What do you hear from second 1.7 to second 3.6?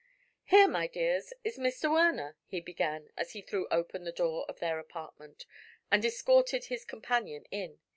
Werner," he began, as he